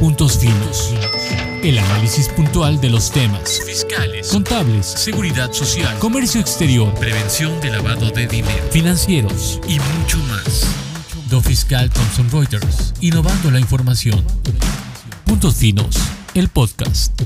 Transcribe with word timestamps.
Puntos 0.00 0.38
Finos. 0.38 0.94
El 1.62 1.78
análisis 1.78 2.30
puntual 2.30 2.80
de 2.80 2.88
los 2.88 3.10
temas. 3.10 3.60
Fiscales, 3.66 4.28
contables, 4.28 4.86
seguridad 4.86 5.52
social, 5.52 5.98
comercio 5.98 6.40
exterior, 6.40 6.94
prevención 6.94 7.60
de 7.60 7.70
lavado 7.70 8.08
de 8.08 8.26
dinero, 8.26 8.64
financieros. 8.70 9.60
Y 9.68 9.78
mucho 9.98 10.16
más. 10.30 10.64
Do 11.28 11.42
Fiscal 11.42 11.90
Thomson 11.90 12.30
Reuters, 12.30 12.94
innovando 13.02 13.50
la 13.50 13.60
información. 13.60 14.24
Puntos 15.26 15.56
Finos, 15.56 15.98
el 16.32 16.48
podcast. 16.48 17.20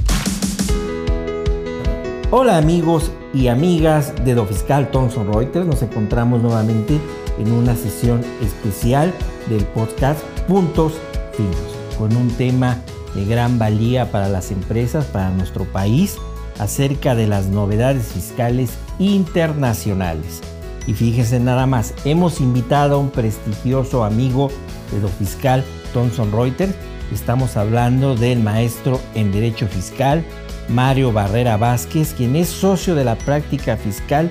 Hola 2.32 2.58
amigos 2.58 3.12
y 3.32 3.46
amigas 3.46 4.12
de 4.24 4.34
Do 4.34 4.46
Fiscal 4.46 4.90
Thomson 4.90 5.32
Reuters, 5.32 5.64
nos 5.64 5.80
encontramos 5.82 6.42
nuevamente 6.42 6.98
en 7.38 7.52
una 7.52 7.76
sesión 7.76 8.20
especial 8.42 9.14
del 9.48 9.64
podcast 9.66 10.20
Puntos 10.48 10.94
Finos, 11.36 11.73
con 11.94 12.16
un 12.16 12.28
tema 12.30 12.78
de 13.14 13.24
gran 13.24 13.58
valía 13.58 14.10
para 14.10 14.28
las 14.28 14.50
empresas, 14.50 15.04
para 15.06 15.30
nuestro 15.30 15.64
país, 15.64 16.16
acerca 16.58 17.14
de 17.14 17.26
las 17.26 17.46
novedades 17.46 18.06
fiscales 18.06 18.70
internacionales. 18.98 20.40
Y 20.86 20.92
fíjense 20.92 21.40
nada 21.40 21.66
más, 21.66 21.94
hemos 22.04 22.40
invitado 22.40 22.96
a 22.96 22.98
un 22.98 23.10
prestigioso 23.10 24.04
amigo 24.04 24.50
de 24.92 25.00
lo 25.00 25.08
fiscal 25.08 25.64
Thomson 25.92 26.30
Reuters. 26.30 26.74
Estamos 27.12 27.56
hablando 27.56 28.14
del 28.14 28.40
maestro 28.40 29.00
en 29.14 29.32
Derecho 29.32 29.66
Fiscal, 29.66 30.24
Mario 30.68 31.12
Barrera 31.12 31.56
Vázquez, 31.56 32.14
quien 32.14 32.36
es 32.36 32.48
socio 32.48 32.94
de 32.94 33.04
la 33.04 33.16
práctica 33.16 33.76
fiscal 33.76 34.30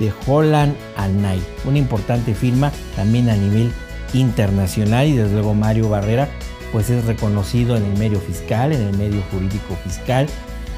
de 0.00 0.12
Holland 0.26 0.74
Knight, 0.96 1.42
una 1.64 1.78
importante 1.78 2.34
firma 2.34 2.72
también 2.96 3.28
a 3.28 3.36
nivel 3.36 3.72
internacional 4.14 5.06
y 5.06 5.16
desde 5.16 5.34
luego 5.34 5.54
Mario 5.54 5.88
Barrera 5.88 6.28
pues 6.72 6.90
es 6.90 7.04
reconocido 7.04 7.76
en 7.76 7.84
el 7.84 7.98
medio 7.98 8.18
fiscal, 8.18 8.72
en 8.72 8.80
el 8.80 8.96
medio 8.96 9.22
jurídico 9.30 9.76
fiscal, 9.84 10.26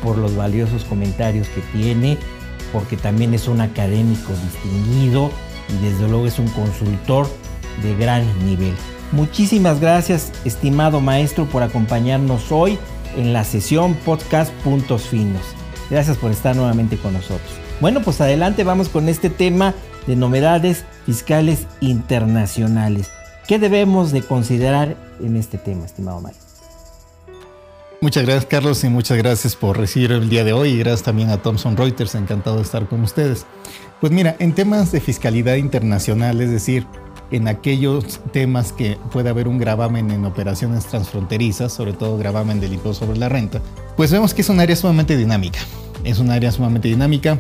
por 0.02 0.18
los 0.18 0.36
valiosos 0.36 0.84
comentarios 0.84 1.48
que 1.48 1.62
tiene, 1.72 2.18
porque 2.72 2.96
también 2.96 3.32
es 3.32 3.48
un 3.48 3.60
académico 3.60 4.32
distinguido 4.32 5.30
y 5.68 5.84
desde 5.84 6.08
luego 6.08 6.26
es 6.26 6.38
un 6.38 6.48
consultor 6.48 7.26
de 7.82 7.94
gran 7.96 8.26
nivel. 8.44 8.74
Muchísimas 9.12 9.80
gracias, 9.80 10.32
estimado 10.44 11.00
maestro, 11.00 11.46
por 11.46 11.62
acompañarnos 11.62 12.50
hoy 12.50 12.78
en 13.16 13.32
la 13.32 13.44
sesión 13.44 13.94
podcast 13.94 14.52
Puntos 14.64 15.02
Finos. 15.02 15.42
Gracias 15.90 16.16
por 16.16 16.32
estar 16.32 16.56
nuevamente 16.56 16.96
con 16.96 17.12
nosotros. 17.12 17.50
Bueno, 17.80 18.02
pues 18.02 18.20
adelante 18.20 18.64
vamos 18.64 18.88
con 18.88 19.08
este 19.08 19.30
tema 19.30 19.74
de 20.06 20.16
novedades 20.16 20.84
fiscales 21.06 21.66
internacionales. 21.80 23.10
¿Qué 23.46 23.58
debemos 23.58 24.10
de 24.10 24.22
considerar 24.22 24.96
en 25.20 25.36
este 25.36 25.58
tema, 25.58 25.84
estimado 25.84 26.20
Mario? 26.20 26.38
Muchas 28.00 28.24
gracias 28.24 28.46
Carlos 28.46 28.84
y 28.84 28.88
muchas 28.88 29.18
gracias 29.18 29.54
por 29.56 29.78
recibir 29.78 30.12
el 30.12 30.28
día 30.28 30.44
de 30.44 30.52
hoy 30.52 30.70
y 30.70 30.78
gracias 30.78 31.02
también 31.02 31.30
a 31.30 31.38
Thomson 31.38 31.76
Reuters, 31.76 32.14
encantado 32.14 32.56
de 32.56 32.62
estar 32.62 32.88
con 32.88 33.02
ustedes. 33.02 33.44
Pues 34.00 34.12
mira, 34.12 34.36
en 34.38 34.54
temas 34.54 34.92
de 34.92 35.00
fiscalidad 35.00 35.56
internacional, 35.56 36.40
es 36.40 36.50
decir, 36.50 36.86
en 37.30 37.48
aquellos 37.48 38.20
temas 38.32 38.72
que 38.72 38.98
puede 39.12 39.28
haber 39.28 39.48
un 39.48 39.58
gravamen 39.58 40.10
en 40.10 40.24
operaciones 40.24 40.86
transfronterizas, 40.86 41.72
sobre 41.72 41.92
todo 41.92 42.16
gravamen 42.18 42.60
del 42.60 42.74
impuesto 42.74 43.06
sobre 43.06 43.18
la 43.18 43.28
renta, 43.28 43.60
pues 43.96 44.10
vemos 44.10 44.32
que 44.32 44.42
es 44.42 44.48
un 44.48 44.60
área 44.60 44.76
sumamente 44.76 45.16
dinámica. 45.16 45.60
Es 46.02 46.18
un 46.18 46.30
área 46.30 46.52
sumamente 46.52 46.88
dinámica 46.88 47.38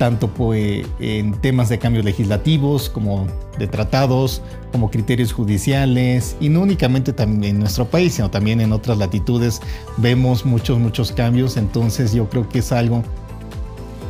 tanto 0.00 0.28
pues, 0.28 0.86
en 0.98 1.34
temas 1.42 1.68
de 1.68 1.78
cambios 1.78 2.06
legislativos 2.06 2.88
como 2.88 3.26
de 3.58 3.66
tratados, 3.66 4.40
como 4.72 4.90
criterios 4.90 5.30
judiciales 5.30 6.38
y 6.40 6.48
no 6.48 6.62
únicamente 6.62 7.12
también 7.12 7.56
en 7.56 7.60
nuestro 7.60 7.84
país, 7.84 8.14
sino 8.14 8.30
también 8.30 8.62
en 8.62 8.72
otras 8.72 8.96
latitudes 8.96 9.60
vemos 9.98 10.46
muchos, 10.46 10.78
muchos 10.78 11.12
cambios, 11.12 11.58
entonces 11.58 12.14
yo 12.14 12.30
creo 12.30 12.48
que 12.48 12.60
es 12.60 12.72
algo 12.72 13.04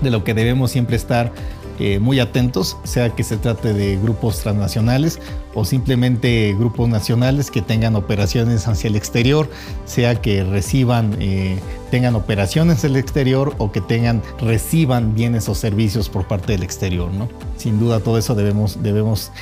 de 0.01 0.13
lo 0.13 0.23
que 0.23 0.33
debemos 0.33 0.71
siempre 0.71 0.95
estar 0.95 1.33
eh, 1.81 1.99
muy 1.99 2.21
atentos, 2.21 2.77
sea 2.85 3.11
que 3.11 3.25
se 3.25 3.39
trate 3.39 3.73
de 3.73 3.97
grupos 3.97 4.41
transnacionales 4.41 5.19
o 5.55 5.65
simplemente 5.65 6.55
grupos 6.59 6.89
nacionales 6.89 7.51
que 7.51 7.63
tengan 7.63 7.97
operaciones 7.97 8.69
hacia 8.69 8.89
el 8.89 8.97
exterior, 8.97 9.49
sea 9.87 10.21
que 10.21 10.45
reciban, 10.45 11.17
eh, 11.21 11.59
tengan 11.91 12.15
operaciones 12.17 12.85
en 12.85 12.91
el 12.91 12.97
exterior 12.99 13.55
o 13.59 13.73
que 13.73 13.81
tengan, 13.81 14.23
reciban 14.39 15.15
bienes 15.15 15.49
o 15.49 15.55
servicios 15.55 16.09
por 16.09 16.29
parte 16.29 16.53
del 16.53 16.63
exterior, 16.63 17.11
¿no? 17.13 17.29
Sin 17.57 17.81
duda 17.81 18.01
todo 18.01 18.19
eso 18.19 18.35
debemos, 18.35 18.83
debemos 18.83 19.33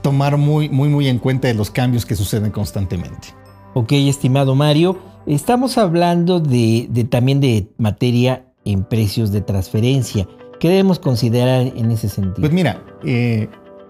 tomar 0.00 0.36
muy, 0.36 0.68
muy, 0.68 0.88
muy 0.88 1.08
en 1.08 1.18
cuenta 1.18 1.48
de 1.48 1.54
los 1.54 1.70
cambios 1.70 2.06
que 2.06 2.14
suceden 2.14 2.50
constantemente. 2.50 3.28
Ok, 3.74 3.90
estimado 3.92 4.54
Mario, 4.54 5.00
estamos 5.26 5.76
hablando 5.78 6.38
de, 6.38 6.88
también 7.10 7.40
de 7.40 7.66
materia 7.78 8.44
en 8.64 8.84
precios 8.84 9.32
de 9.32 9.40
transferencia. 9.40 10.28
¿Qué 10.64 10.70
debemos 10.70 10.98
considerar 10.98 11.60
en 11.76 11.90
ese 11.90 12.08
sentido? 12.08 12.40
Pues 12.40 12.50
mira, 12.50 12.82
eh, 13.04 13.48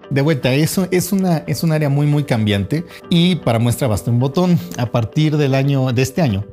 de 0.09 0.21
vuelta, 0.21 0.53
eso 0.53 0.89
es, 0.91 1.13
una, 1.13 1.37
es 1.47 1.63
un 1.63 1.71
área 1.71 1.87
muy, 1.87 2.05
muy 2.05 2.25
cambiante 2.25 2.83
y 3.09 3.37
para 3.37 3.59
muestra 3.59 3.87
basta 3.87 4.11
un 4.11 4.19
botón. 4.19 4.59
A 4.77 4.87
partir 4.87 5.37
del 5.37 5.55
año, 5.55 5.93
de 5.93 6.01
este 6.01 6.21
año, 6.21 6.43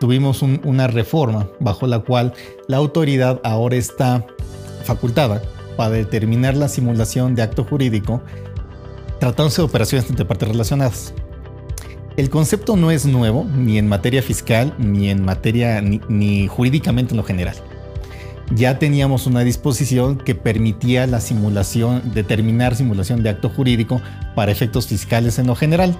tuvimos 0.00 0.42
una 0.42 0.88
reforma 0.88 1.48
bajo 1.60 1.86
la 1.86 2.00
cual 2.00 2.34
la 2.66 2.78
autoridad 2.78 3.40
ahora 3.44 3.76
está 3.76 4.26
facultada 4.82 5.42
para 5.76 5.90
determinar 5.90 6.56
la 6.56 6.66
simulación 6.66 7.36
de 7.36 7.42
acto 7.42 7.62
jurídico 7.62 8.20
tratándose 9.20 9.62
de 9.62 9.66
operaciones 9.66 10.10
entre 10.10 10.24
partes 10.24 10.48
relacionadas. 10.48 11.14
El 12.16 12.30
concepto 12.30 12.74
no 12.74 12.90
es 12.90 13.06
nuevo 13.06 13.46
ni 13.54 13.78
en 13.78 13.86
materia 13.86 14.22
fiscal 14.22 14.74
ni 14.76 15.08
en 15.08 15.24
materia 15.24 15.80
ni 15.80 16.48
jurídicamente 16.48 17.12
en 17.12 17.18
lo 17.18 17.22
general 17.22 17.54
ya 18.54 18.78
teníamos 18.78 19.26
una 19.26 19.40
disposición 19.40 20.16
que 20.16 20.34
permitía 20.34 21.06
la 21.06 21.20
simulación, 21.20 22.12
determinar 22.14 22.76
simulación 22.76 23.22
de 23.22 23.30
acto 23.30 23.50
jurídico 23.50 24.00
para 24.34 24.52
efectos 24.52 24.86
fiscales 24.86 25.38
en 25.38 25.46
lo 25.46 25.54
general. 25.54 25.96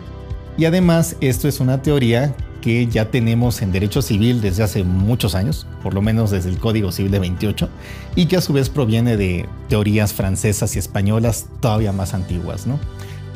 Y 0.56 0.64
además, 0.64 1.16
esto 1.20 1.46
es 1.46 1.60
una 1.60 1.82
teoría 1.82 2.34
que 2.60 2.86
ya 2.86 3.10
tenemos 3.10 3.62
en 3.62 3.70
derecho 3.70 4.02
civil 4.02 4.40
desde 4.40 4.62
hace 4.62 4.82
muchos 4.82 5.34
años, 5.34 5.66
por 5.82 5.94
lo 5.94 6.02
menos 6.02 6.30
desde 6.30 6.50
el 6.50 6.58
Código 6.58 6.90
Civil 6.90 7.12
de 7.12 7.20
28, 7.20 7.68
y 8.16 8.26
que 8.26 8.36
a 8.36 8.40
su 8.40 8.52
vez 8.52 8.68
proviene 8.68 9.16
de 9.16 9.48
teorías 9.68 10.12
francesas 10.12 10.74
y 10.74 10.78
españolas 10.78 11.46
todavía 11.60 11.92
más 11.92 12.14
antiguas, 12.14 12.66
¿no? 12.66 12.80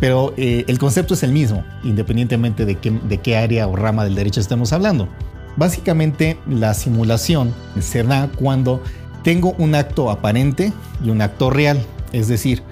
Pero 0.01 0.35
eh, 0.37 0.65
el 0.67 0.79
concepto 0.81 1.15
es 1.15 1.23
el 1.23 1.31
mismo, 1.31 1.65
independientemente 1.85 2.65
de 2.65 2.75
qué, 2.75 2.91
de 2.91 3.19
qué 3.19 3.37
área 3.37 3.69
o 3.69 3.77
rama 3.77 4.03
del 4.03 4.17
derecho 4.17 4.41
estemos 4.41 4.73
hablando. 4.73 5.09
Básicamente, 5.57 6.39
la 6.49 6.75
simulación 6.75 7.55
se 7.79 8.03
da 8.03 8.29
cuando 8.35 8.83
tengo 9.23 9.55
un 9.59 9.75
acto 9.75 10.11
aparente 10.11 10.73
y 11.05 11.11
un 11.11 11.23
acto 11.23 11.51
real. 11.51 11.85
Es 12.13 12.29
decir, 12.29 12.63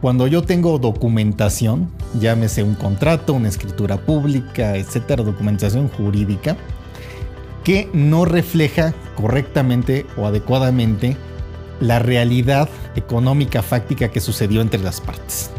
cuando 0.00 0.26
yo 0.26 0.42
tengo 0.42 0.78
documentación, 0.78 1.90
llámese 2.18 2.62
un 2.62 2.74
contrato, 2.74 3.34
una 3.34 3.48
escritura 3.48 3.98
pública, 3.98 4.76
etcétera, 4.76 5.22
documentación 5.22 5.88
jurídica, 5.88 6.56
que 7.64 7.88
no 7.92 8.24
refleja 8.24 8.94
correctamente 9.14 10.06
o 10.16 10.26
adecuadamente 10.26 11.16
la 11.80 11.98
realidad 11.98 12.68
económica 12.96 13.62
fáctica 13.62 14.08
que 14.08 14.20
sucedió 14.20 14.60
entre 14.60 14.80
las 14.80 15.00
partes. 15.00 15.50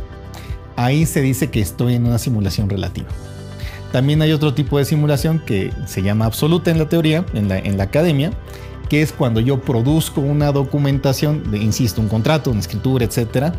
Ahí 0.76 1.06
se 1.06 1.22
dice 1.22 1.50
que 1.50 1.62
estoy 1.62 1.96
en 1.96 2.06
una 2.06 2.18
simulación 2.18 2.70
relativa. 2.70 3.10
También 3.92 4.22
hay 4.22 4.32
otro 4.32 4.54
tipo 4.54 4.78
de 4.78 4.86
simulación 4.86 5.40
que 5.40 5.72
se 5.86 6.02
llama 6.02 6.26
absoluta 6.26 6.72
en 6.72 6.80
la 6.80 6.90
teoría, 6.90 7.26
en 7.34 7.50
la, 7.50 7.60
en 7.60 7.78
la 7.78 7.84
academia, 7.84 8.32
que 8.92 9.02
es 9.02 9.14
cuando 9.14 9.40
yo 9.40 9.62
produzco 9.62 10.20
una 10.20 10.52
documentación, 10.52 11.44
insisto, 11.54 12.02
un 12.02 12.10
contrato, 12.10 12.52
una 12.52 12.60
escritura, 12.60 13.06
etcétera, 13.06 13.54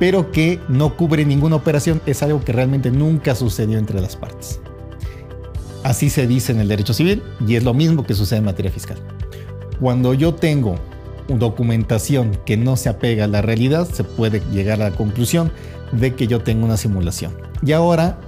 pero 0.00 0.32
que 0.32 0.58
no 0.68 0.96
cubre 0.96 1.24
ninguna 1.24 1.54
operación, 1.54 2.02
es 2.04 2.20
algo 2.24 2.42
que 2.42 2.50
realmente 2.50 2.90
nunca 2.90 3.36
sucedió 3.36 3.78
entre 3.78 4.00
las 4.00 4.16
partes. 4.16 4.58
Así 5.84 6.10
se 6.10 6.26
dice 6.26 6.50
en 6.50 6.58
el 6.58 6.66
derecho 6.66 6.94
civil 6.94 7.22
y 7.46 7.54
es 7.54 7.62
lo 7.62 7.74
mismo 7.74 8.04
que 8.04 8.14
sucede 8.14 8.40
en 8.40 8.46
materia 8.46 8.72
fiscal. 8.72 8.98
Cuando 9.78 10.14
yo 10.14 10.34
tengo 10.34 10.74
una 11.28 11.38
documentación 11.38 12.36
que 12.44 12.56
no 12.56 12.76
se 12.76 12.88
apega 12.88 13.26
a 13.26 13.28
la 13.28 13.42
realidad, 13.42 13.86
se 13.88 14.02
puede 14.02 14.42
llegar 14.50 14.82
a 14.82 14.90
la 14.90 14.96
conclusión 14.96 15.52
de 15.92 16.16
que 16.16 16.26
yo 16.26 16.40
tengo 16.40 16.64
una 16.64 16.76
simulación. 16.76 17.36
Y 17.64 17.70
ahora 17.70 18.18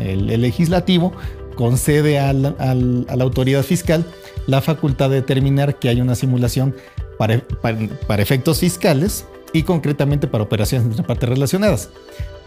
el, 0.00 0.40
legislativo 0.40 1.14
concede 1.54 2.18
a 2.18 2.32
la 2.32 3.24
autoridad 3.24 3.62
fiscal 3.62 4.04
la 4.46 4.60
facultad 4.60 5.10
de 5.10 5.16
determinar 5.16 5.78
que 5.78 5.88
hay 5.88 6.00
una 6.00 6.14
simulación 6.14 6.74
para, 7.18 7.40
para, 7.60 8.22
efectos 8.22 8.60
fiscales 8.60 9.24
y 9.52 9.62
concretamente 9.62 10.26
para 10.26 10.44
operaciones 10.44 10.86
entre 10.86 11.04
partes 11.04 11.28
relacionadas, 11.28 11.90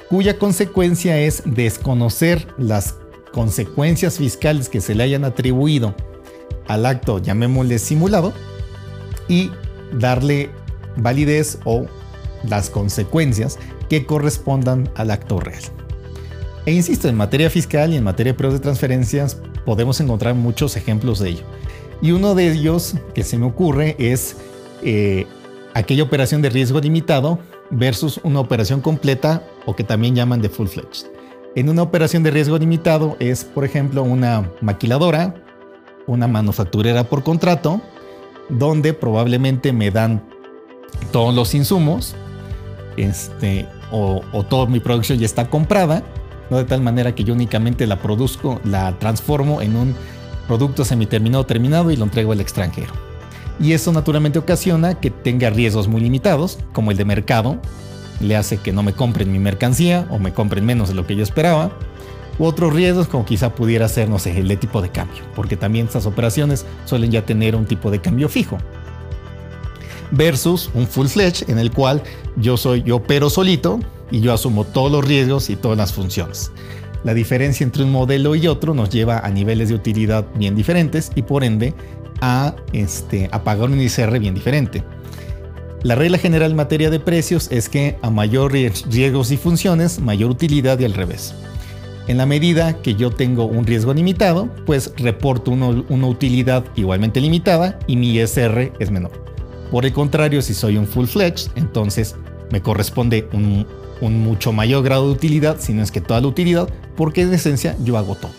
cuya 0.09 0.37
consecuencia 0.37 1.17
es 1.19 1.43
desconocer 1.45 2.47
las 2.57 2.95
consecuencias 3.31 4.17
fiscales 4.17 4.69
que 4.69 4.81
se 4.81 4.95
le 4.95 5.03
hayan 5.03 5.23
atribuido 5.23 5.95
al 6.67 6.85
acto, 6.85 7.19
llamémosle 7.19 7.79
simulado, 7.79 8.33
y 9.27 9.51
darle 9.93 10.49
validez 10.97 11.59
o 11.63 11.85
las 12.43 12.69
consecuencias 12.69 13.57
que 13.89 14.05
correspondan 14.05 14.89
al 14.95 15.11
acto 15.11 15.39
real. 15.39 15.63
E 16.67 16.73
insisto, 16.73 17.07
en 17.07 17.15
materia 17.15 17.49
fiscal 17.49 17.93
y 17.93 17.95
en 17.95 18.03
materia 18.03 18.33
de 18.33 18.37
pruebas 18.37 18.59
de 18.59 18.63
transferencias 18.63 19.37
podemos 19.65 20.01
encontrar 20.01 20.35
muchos 20.35 20.75
ejemplos 20.75 21.17
de 21.19 21.29
ello. 21.29 21.43
Y 22.01 22.11
uno 22.11 22.35
de 22.35 22.51
ellos 22.51 22.95
que 23.15 23.23
se 23.23 23.37
me 23.37 23.45
ocurre 23.45 23.95
es 23.97 24.35
eh, 24.83 25.25
aquella 25.73 26.03
operación 26.03 26.41
de 26.41 26.49
riesgo 26.49 26.81
limitado 26.81 27.39
versus 27.69 28.19
una 28.21 28.41
operación 28.41 28.81
completa 28.81 29.47
o 29.65 29.77
que 29.77 29.85
también 29.85 30.13
llaman 30.13 30.41
de 30.41 30.49
full-fledged. 30.49 31.07
En 31.55 31.69
una 31.69 31.83
operación 31.83 32.21
de 32.21 32.31
riesgo 32.31 32.57
limitado 32.57 33.15
es, 33.21 33.45
por 33.45 33.63
ejemplo, 33.63 34.03
una 34.03 34.51
maquiladora, 34.59 35.35
una 36.05 36.27
manufacturera 36.27 37.05
por 37.05 37.23
contrato, 37.23 37.79
donde 38.49 38.93
probablemente 38.93 39.71
me 39.71 39.89
dan 39.89 40.21
todos 41.13 41.33
los 41.33 41.55
insumos, 41.55 42.13
este, 42.97 43.65
o, 43.89 44.21
o 44.33 44.43
toda 44.43 44.65
mi 44.65 44.81
producción 44.81 45.17
ya 45.17 45.25
está 45.25 45.49
comprada, 45.49 46.03
¿no? 46.49 46.57
de 46.57 46.65
tal 46.65 46.81
manera 46.81 47.15
que 47.15 47.23
yo 47.23 47.33
únicamente 47.33 47.87
la 47.87 47.99
produzco, 47.99 48.59
la 48.63 48.97
transformo 48.99 49.61
en 49.61 49.75
un 49.75 49.95
producto 50.47 50.85
semiterminado 50.85 51.45
terminado 51.45 51.91
y 51.91 51.97
lo 51.97 52.05
entrego 52.05 52.31
al 52.31 52.41
extranjero. 52.41 52.93
Y 53.59 53.73
eso 53.73 53.91
naturalmente 53.91 54.39
ocasiona 54.39 54.99
que 54.99 55.09
tenga 55.09 55.49
riesgos 55.49 55.87
muy 55.87 56.01
limitados, 56.01 56.59
como 56.73 56.91
el 56.91 56.97
de 56.97 57.05
mercado, 57.05 57.59
le 58.19 58.35
hace 58.35 58.57
que 58.57 58.71
no 58.71 58.83
me 58.83 58.93
compren 58.93 59.31
mi 59.31 59.39
mercancía 59.39 60.07
o 60.09 60.19
me 60.19 60.33
compren 60.33 60.65
menos 60.65 60.89
de 60.89 60.95
lo 60.95 61.05
que 61.05 61.15
yo 61.15 61.23
esperaba. 61.23 61.71
U 62.39 62.45
otros 62.45 62.73
riesgos 62.73 63.07
como 63.07 63.25
quizá 63.25 63.55
pudiera 63.55 63.87
ser, 63.87 64.09
no 64.09 64.19
sé, 64.19 64.37
el 64.39 64.47
de 64.47 64.57
tipo 64.57 64.81
de 64.81 64.89
cambio, 64.89 65.23
porque 65.35 65.57
también 65.57 65.87
estas 65.87 66.05
operaciones 66.05 66.65
suelen 66.85 67.11
ya 67.11 67.25
tener 67.25 67.55
un 67.55 67.65
tipo 67.65 67.89
de 67.89 67.99
cambio 67.99 68.29
fijo. 68.29 68.57
Versus 70.11 70.69
un 70.73 70.87
full 70.87 71.07
fledged 71.07 71.49
en 71.49 71.59
el 71.59 71.71
cual 71.71 72.01
yo 72.37 72.57
soy, 72.57 72.83
yo 72.83 72.97
opero 72.97 73.29
solito 73.29 73.79
y 74.09 74.21
yo 74.21 74.33
asumo 74.33 74.63
todos 74.63 74.91
los 74.91 75.05
riesgos 75.05 75.49
y 75.49 75.55
todas 75.55 75.77
las 75.77 75.93
funciones. 75.93 76.51
La 77.03 77.13
diferencia 77.13 77.63
entre 77.63 77.83
un 77.83 77.91
modelo 77.91 78.35
y 78.35 78.47
otro 78.47 78.73
nos 78.73 78.89
lleva 78.89 79.19
a 79.19 79.29
niveles 79.29 79.69
de 79.69 79.75
utilidad 79.75 80.25
bien 80.35 80.55
diferentes 80.55 81.11
y 81.15 81.21
por 81.21 81.43
ende 81.43 81.73
a, 82.21 82.55
este, 82.73 83.29
a 83.31 83.43
pagar 83.43 83.69
un 83.69 83.79
ICR 83.79 84.19
bien 84.19 84.33
diferente. 84.33 84.83
La 85.83 85.95
regla 85.95 86.17
general 86.17 86.51
en 86.51 86.57
materia 86.57 86.89
de 86.89 86.99
precios 86.99 87.49
es 87.51 87.69
que 87.69 87.97
a 88.01 88.09
mayor 88.09 88.51
riesgos 88.51 89.31
y 89.31 89.37
funciones, 89.37 89.99
mayor 89.99 90.31
utilidad 90.31 90.79
y 90.79 90.85
al 90.85 90.93
revés. 90.93 91.35
En 92.07 92.17
la 92.17 92.25
medida 92.25 92.81
que 92.81 92.95
yo 92.95 93.11
tengo 93.11 93.45
un 93.45 93.65
riesgo 93.65 93.93
limitado, 93.93 94.49
pues 94.65 94.93
reporto 94.97 95.51
una 95.51 96.07
utilidad 96.07 96.63
igualmente 96.75 97.21
limitada 97.21 97.77
y 97.85 97.97
mi 97.97 98.17
ISR 98.17 98.71
es 98.79 98.91
menor. 98.91 99.26
Por 99.71 99.85
el 99.85 99.93
contrario, 99.93 100.41
si 100.41 100.53
soy 100.53 100.77
un 100.77 100.87
full 100.87 101.05
fledged, 101.05 101.51
entonces 101.55 102.15
me 102.51 102.61
corresponde 102.61 103.27
un, 103.33 103.65
mucho 104.01 104.53
mayor 104.53 104.83
grado 104.83 105.07
de 105.07 105.11
utilidad, 105.11 105.57
si 105.59 105.73
no 105.73 105.83
es 105.83 105.91
que 105.91 106.01
toda 106.01 106.21
la 106.21 106.27
utilidad, 106.27 106.69
porque 106.95 107.21
en 107.21 107.33
esencia 107.33 107.75
yo 107.83 107.97
hago 107.97 108.15
todo. 108.15 108.31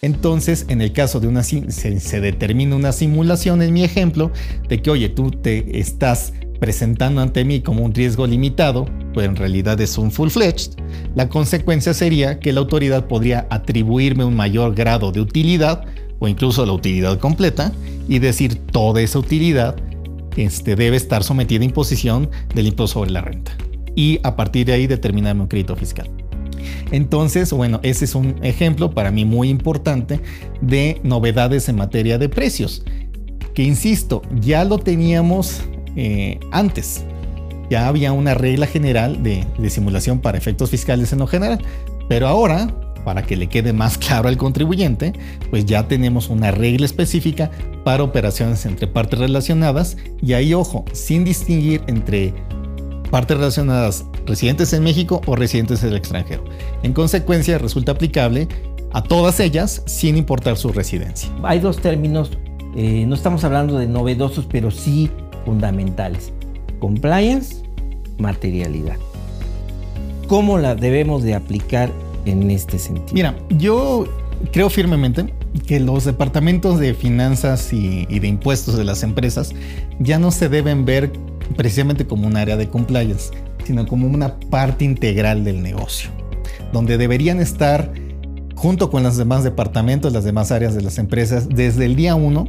Entonces, 0.00 0.66
en 0.68 0.80
el 0.80 0.92
caso 0.92 1.20
de 1.20 1.26
una 1.26 1.42
se, 1.42 1.70
se 1.70 2.20
determina 2.20 2.76
una 2.76 2.92
simulación 2.92 3.62
en 3.62 3.72
mi 3.72 3.84
ejemplo 3.84 4.30
de 4.68 4.80
que, 4.80 4.90
oye, 4.90 5.08
tú 5.08 5.30
te 5.30 5.78
estás 5.78 6.32
presentando 6.60 7.20
ante 7.20 7.44
mí 7.44 7.60
como 7.60 7.84
un 7.84 7.94
riesgo 7.94 8.26
limitado, 8.26 8.86
pues 9.14 9.26
en 9.26 9.36
realidad 9.36 9.80
es 9.80 9.96
un 9.98 10.10
full-fledged, 10.10 10.72
la 11.14 11.28
consecuencia 11.28 11.94
sería 11.94 12.40
que 12.40 12.52
la 12.52 12.60
autoridad 12.60 13.06
podría 13.06 13.46
atribuirme 13.50 14.24
un 14.24 14.34
mayor 14.34 14.74
grado 14.74 15.12
de 15.12 15.20
utilidad 15.20 15.84
o 16.18 16.28
incluso 16.28 16.64
la 16.66 16.72
utilidad 16.72 17.18
completa 17.18 17.72
y 18.08 18.18
decir 18.18 18.54
toda 18.54 19.00
esa 19.00 19.18
utilidad 19.18 19.76
este, 20.36 20.76
debe 20.76 20.96
estar 20.96 21.22
sometida 21.24 21.62
a 21.62 21.64
imposición 21.64 22.30
del 22.54 22.68
impuesto 22.68 22.94
sobre 22.94 23.10
la 23.10 23.20
renta 23.20 23.56
y 23.94 24.20
a 24.22 24.36
partir 24.36 24.66
de 24.66 24.72
ahí 24.74 24.86
determinarme 24.86 25.42
un 25.42 25.48
crédito 25.48 25.74
fiscal. 25.74 26.08
Entonces, 26.90 27.52
bueno, 27.52 27.80
ese 27.82 28.04
es 28.04 28.14
un 28.14 28.36
ejemplo 28.42 28.92
para 28.92 29.10
mí 29.10 29.24
muy 29.24 29.48
importante 29.48 30.20
de 30.60 31.00
novedades 31.02 31.68
en 31.68 31.76
materia 31.76 32.18
de 32.18 32.28
precios, 32.28 32.84
que 33.54 33.62
insisto, 33.62 34.22
ya 34.40 34.64
lo 34.64 34.78
teníamos 34.78 35.62
eh, 35.96 36.38
antes. 36.52 37.04
Ya 37.70 37.88
había 37.88 38.12
una 38.12 38.34
regla 38.34 38.66
general 38.66 39.22
de, 39.22 39.44
de 39.58 39.70
simulación 39.70 40.20
para 40.20 40.38
efectos 40.38 40.70
fiscales 40.70 41.12
en 41.12 41.18
lo 41.18 41.26
general, 41.26 41.58
pero 42.08 42.28
ahora 42.28 42.72
para 43.08 43.22
que 43.22 43.36
le 43.36 43.46
quede 43.46 43.72
más 43.72 43.96
claro 43.96 44.28
al 44.28 44.36
contribuyente, 44.36 45.14
pues 45.48 45.64
ya 45.64 45.88
tenemos 45.88 46.28
una 46.28 46.50
regla 46.50 46.84
específica 46.84 47.50
para 47.82 48.02
operaciones 48.02 48.66
entre 48.66 48.86
partes 48.86 49.18
relacionadas 49.18 49.96
y 50.20 50.34
ahí 50.34 50.52
ojo, 50.52 50.84
sin 50.92 51.24
distinguir 51.24 51.80
entre 51.86 52.34
partes 53.10 53.38
relacionadas 53.38 54.04
residentes 54.26 54.74
en 54.74 54.84
México 54.84 55.22
o 55.24 55.36
residentes 55.36 55.80
del 55.80 55.96
extranjero. 55.96 56.44
En 56.82 56.92
consecuencia, 56.92 57.56
resulta 57.56 57.92
aplicable 57.92 58.46
a 58.92 59.02
todas 59.02 59.40
ellas 59.40 59.82
sin 59.86 60.18
importar 60.18 60.58
su 60.58 60.70
residencia. 60.70 61.30
Hay 61.44 61.60
dos 61.60 61.78
términos, 61.78 62.32
eh, 62.76 63.06
no 63.06 63.14
estamos 63.14 63.42
hablando 63.42 63.78
de 63.78 63.86
novedosos, 63.86 64.44
pero 64.44 64.70
sí 64.70 65.10
fundamentales. 65.46 66.30
Compliance, 66.78 67.62
materialidad. 68.18 68.96
¿Cómo 70.26 70.58
la 70.58 70.74
debemos 70.74 71.22
de 71.22 71.34
aplicar 71.34 71.90
en 72.24 72.50
este 72.50 72.78
sentido? 72.78 73.08
Mira, 73.12 73.36
yo 73.50 74.06
creo 74.52 74.70
firmemente 74.70 75.32
que 75.66 75.80
los 75.80 76.04
departamentos 76.04 76.78
de 76.78 76.94
finanzas 76.94 77.72
y, 77.72 78.06
de 78.06 78.28
impuestos 78.28 78.76
de 78.76 78.84
las 78.84 79.02
empresas 79.02 79.54
ya 79.98 80.18
no 80.18 80.30
se 80.30 80.48
deben 80.48 80.84
ver 80.84 81.12
precisamente 81.56 82.06
como 82.06 82.26
un 82.26 82.36
área 82.36 82.56
de 82.56 82.68
compliance, 82.68 83.30
sino 83.64 83.86
como 83.86 84.06
una 84.06 84.38
parte 84.50 84.84
integral 84.84 85.44
del 85.44 85.62
negocio, 85.62 86.10
donde 86.72 86.98
deberían 86.98 87.40
estar 87.40 87.92
junto 88.54 88.90
con 88.90 89.02
los 89.02 89.16
demás 89.16 89.44
departamentos, 89.44 90.12
las 90.12 90.24
demás 90.24 90.50
áreas 90.52 90.74
de 90.74 90.82
las 90.82 90.98
empresas, 90.98 91.48
desde 91.48 91.84
el 91.84 91.96
día 91.96 92.14
uno, 92.14 92.48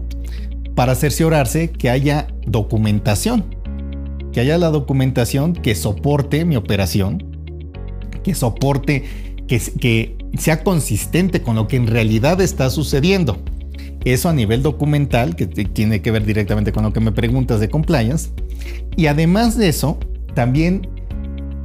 para 0.76 0.96
cerciorarse 0.96 1.72
que 1.72 1.90
haya 1.90 2.28
documentación, 2.46 3.46
que 4.32 4.40
haya 4.40 4.58
la 4.58 4.70
documentación 4.70 5.54
que 5.54 5.76
soporte 5.76 6.46
mi 6.46 6.56
operación, 6.56 7.24
que 8.24 8.34
soporte, 8.34 9.06
que, 9.50 9.60
que 9.60 10.16
sea 10.38 10.64
consistente 10.64 11.42
con 11.42 11.56
lo 11.56 11.68
que 11.68 11.76
en 11.76 11.88
realidad 11.88 12.40
está 12.40 12.70
sucediendo. 12.70 13.42
Eso 14.06 14.30
a 14.30 14.34
nivel 14.34 14.64
documental, 14.64 15.36
que 15.36 15.48
tiene 15.48 16.02
que 16.02 16.12
ver 16.12 16.26
directamente 16.26 16.72
con 16.72 16.84
lo 16.84 16.94
que 16.94 17.02
me 17.02 17.12
preguntas 17.12 17.60
de 17.60 17.70
compliance. 17.70 18.30
Y 18.96 19.08
además 19.08 19.58
de 19.58 19.68
eso, 19.68 20.00
también 20.36 20.88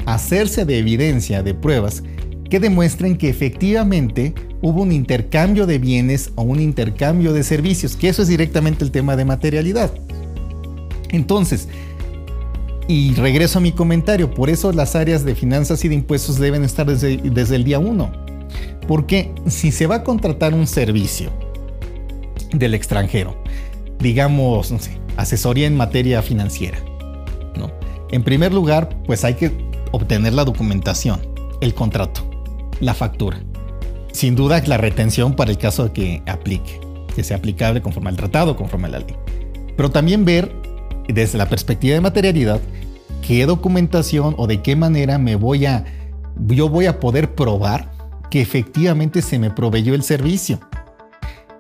hacerse 0.06 0.64
de 0.64 0.78
evidencia, 0.78 1.42
de 1.42 1.54
pruebas, 1.54 2.02
que 2.50 2.58
demuestren 2.58 3.16
que 3.16 3.28
efectivamente 3.28 4.34
hubo 4.62 4.82
un 4.82 4.92
intercambio 4.92 5.66
de 5.66 5.78
bienes 5.78 6.32
o 6.34 6.42
un 6.42 6.60
intercambio 6.60 7.32
de 7.32 7.42
servicios, 7.44 7.97
que 7.97 8.09
eso 8.09 8.23
es 8.23 8.28
directamente 8.28 8.85
el 8.85 8.90
tema 8.90 9.14
de 9.14 9.25
materialidad. 9.25 9.92
Entonces, 11.11 11.68
y 12.87 13.14
regreso 13.14 13.59
a 13.59 13.62
mi 13.62 13.73
comentario, 13.73 14.31
por 14.31 14.50
eso 14.50 14.73
las 14.73 14.95
áreas 14.95 15.25
de 15.25 15.35
finanzas 15.35 15.85
y 15.85 15.88
de 15.88 15.95
impuestos 15.95 16.38
deben 16.38 16.64
estar 16.64 16.87
desde, 16.87 17.17
desde 17.17 17.57
el 17.57 17.64
día 17.64 17.79
1. 17.79 18.12
Porque 18.87 19.33
si 19.47 19.73
se 19.73 19.87
va 19.87 19.97
a 19.97 20.05
contratar 20.05 20.53
un 20.53 20.67
servicio 20.67 21.31
del 22.53 22.75
extranjero, 22.75 23.37
digamos, 23.99 24.71
no 24.71 24.79
sé, 24.79 24.99
asesoría 25.17 25.67
en 25.67 25.76
materia 25.76 26.21
financiera, 26.21 26.79
¿no? 27.57 27.71
En 28.11 28.23
primer 28.23 28.53
lugar, 28.53 28.91
pues 29.07 29.25
hay 29.25 29.35
que 29.35 29.50
obtener 29.93 30.35
la 30.35 30.45
documentación, 30.45 31.21
el 31.61 31.73
contrato, 31.75 32.29
la 32.81 32.93
factura. 32.93 33.41
Sin 34.12 34.37
duda 34.37 34.62
la 34.67 34.76
retención 34.76 35.35
para 35.35 35.50
el 35.50 35.59
caso 35.59 35.85
de 35.85 35.93
que 35.93 36.23
aplique, 36.26 36.81
que 37.14 37.25
sea 37.25 37.38
aplicable 37.38 37.81
conforme 37.81 38.11
al 38.11 38.17
tratado, 38.17 38.57
conforme 38.57 38.88
a 38.88 38.91
la 38.91 38.99
ley. 38.99 39.17
Pero 39.76 39.91
también 39.91 40.25
ver 40.25 40.63
desde 41.08 41.38
la 41.38 41.49
perspectiva 41.49 41.94
de 41.94 42.00
materialidad 42.00 42.61
qué 43.26 43.46
documentación 43.46 44.34
o 44.38 44.46
de 44.46 44.62
qué 44.62 44.76
manera 44.76 45.18
me 45.18 45.37
voy 45.37 45.66
a 45.66 45.84
yo 46.46 46.68
voy 46.68 46.87
a 46.87 47.00
poder 47.00 47.34
probar 47.34 47.90
que 48.30 48.40
efectivamente 48.40 49.23
se 49.23 49.38
me 49.38 49.50
proveyó 49.50 49.94
el 49.94 50.02
servicio. 50.02 50.58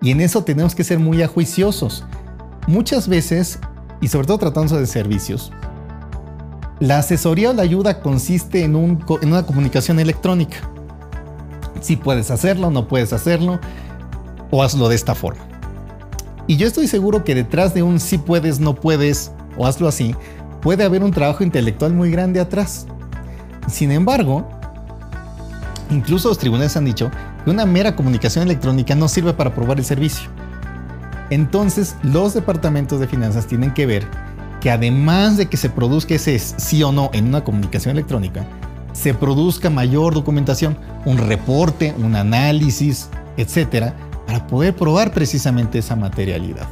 Y 0.02 0.10
en 0.10 0.20
eso 0.20 0.42
tenemos 0.42 0.74
que 0.74 0.82
ser 0.82 0.98
muy 0.98 1.22
ajuiciosos. 1.22 2.04
Muchas 2.66 3.06
veces, 3.06 3.60
y 4.00 4.08
sobre 4.08 4.26
todo 4.26 4.38
tratándose 4.38 4.78
de 4.80 4.86
servicios, 4.86 5.52
la 6.80 6.98
asesoría 6.98 7.50
o 7.50 7.52
la 7.52 7.62
ayuda 7.62 8.00
consiste 8.00 8.64
en, 8.64 8.74
en 8.74 9.28
una 9.28 9.46
comunicación 9.46 10.00
electrónica. 10.00 10.56
Si 11.80 11.96
puedes 11.96 12.30
hacerlo, 12.30 12.70
no 12.70 12.88
puedes 12.88 13.12
hacerlo, 13.12 13.60
o 14.50 14.62
hazlo 14.62 14.88
de 14.88 14.96
esta 14.96 15.14
forma. 15.14 15.53
Y 16.46 16.56
yo 16.56 16.66
estoy 16.66 16.88
seguro 16.88 17.24
que 17.24 17.34
detrás 17.34 17.74
de 17.74 17.82
un 17.82 18.00
si 18.00 18.18
puedes, 18.18 18.60
no 18.60 18.74
puedes, 18.74 19.32
o 19.56 19.66
hazlo 19.66 19.88
así, 19.88 20.14
puede 20.60 20.84
haber 20.84 21.02
un 21.02 21.10
trabajo 21.10 21.44
intelectual 21.44 21.92
muy 21.92 22.10
grande 22.10 22.40
atrás. 22.40 22.86
Sin 23.66 23.90
embargo, 23.90 24.46
Incluso 25.90 26.28
los 26.28 26.38
tribunales 26.38 26.76
han 26.76 26.84
dicho 26.84 27.10
que 27.44 27.50
una 27.50 27.66
mera 27.66 27.94
comunicación 27.94 28.44
electrónica 28.44 28.94
no 28.94 29.08
sirve 29.08 29.32
para 29.32 29.54
probar 29.54 29.78
el 29.78 29.84
servicio. 29.84 30.30
Entonces, 31.30 31.96
los 32.02 32.34
departamentos 32.34 33.00
de 33.00 33.06
finanzas 33.06 33.46
tienen 33.46 33.72
que 33.72 33.86
ver 33.86 34.06
que 34.60 34.70
además 34.70 35.36
de 35.36 35.46
que 35.46 35.56
se 35.56 35.68
produzca 35.68 36.14
ese 36.14 36.38
sí 36.38 36.82
o 36.82 36.90
no 36.90 37.10
en 37.12 37.26
una 37.26 37.44
comunicación 37.44 37.92
electrónica, 37.92 38.44
se 38.92 39.12
produzca 39.12 39.68
mayor 39.68 40.14
documentación, 40.14 40.76
un 41.04 41.18
reporte, 41.18 41.94
un 41.98 42.16
análisis, 42.16 43.08
etcétera, 43.36 43.94
para 44.34 44.48
poder 44.48 44.74
probar 44.74 45.12
precisamente 45.12 45.78
esa 45.78 45.94
materialidad. 45.94 46.66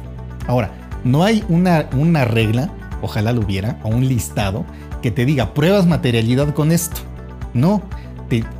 Ahora, 0.47 0.69
no 1.05 1.23
hay 1.23 1.45
una, 1.47 1.87
una 1.97 2.25
regla, 2.25 2.69
ojalá 3.01 3.31
lo 3.31 3.39
hubiera, 3.39 3.79
o 3.83 3.87
un 3.87 4.05
listado 4.05 4.65
que 5.01 5.11
te 5.11 5.23
diga 5.23 5.53
pruebas 5.53 5.87
materialidad 5.87 6.53
con 6.53 6.73
esto. 6.73 6.99
No, 7.53 7.81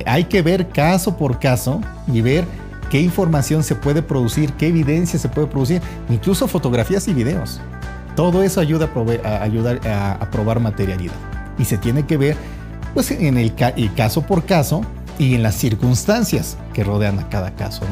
hay 0.06 0.24
que 0.24 0.40
ver 0.40 0.70
caso 0.70 1.18
por 1.18 1.38
caso 1.38 1.82
y 2.10 2.22
ver 2.22 2.46
qué 2.88 3.02
información 3.02 3.62
se 3.62 3.74
puede 3.74 4.00
producir, 4.00 4.54
qué 4.54 4.68
evidencia 4.68 5.18
se 5.18 5.28
puede 5.28 5.48
producir, 5.48 5.82
incluso 6.08 6.48
fotografías 6.48 7.06
y 7.06 7.12
videos. 7.12 7.60
Todo 8.16 8.42
eso 8.42 8.58
ayuda 8.58 8.88
a, 9.22 9.42
ayudar 9.42 9.86
a, 9.86 10.30
probar 10.30 10.60
materialidad. 10.60 11.12
Y 11.58 11.66
se 11.66 11.76
tiene 11.76 12.06
que 12.06 12.16
ver 12.16 12.36
pues, 12.94 13.10
en 13.10 13.36
el, 13.36 13.52
caso 13.94 14.22
por 14.22 14.46
caso 14.46 14.80
y 15.18 15.34
en 15.34 15.42
las 15.42 15.54
circunstancias 15.54 16.56
que 16.72 16.84
rodean 16.84 17.18
a 17.18 17.28
cada 17.28 17.54
caso. 17.54 17.82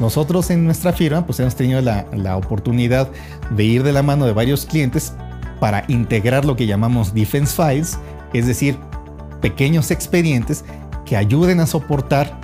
Nosotros 0.00 0.50
en 0.50 0.64
nuestra 0.64 0.92
firma 0.92 1.24
pues, 1.24 1.40
hemos 1.40 1.54
tenido 1.54 1.80
la, 1.80 2.06
la 2.12 2.36
oportunidad 2.36 3.08
de 3.50 3.64
ir 3.64 3.82
de 3.82 3.92
la 3.92 4.02
mano 4.02 4.26
de 4.26 4.32
varios 4.32 4.66
clientes 4.66 5.12
para 5.60 5.84
integrar 5.88 6.44
lo 6.44 6.56
que 6.56 6.66
llamamos 6.66 7.14
defense 7.14 7.54
files, 7.54 7.98
es 8.32 8.46
decir, 8.46 8.76
pequeños 9.40 9.90
expedientes 9.90 10.64
que 11.04 11.16
ayuden 11.16 11.60
a 11.60 11.66
soportar 11.66 12.38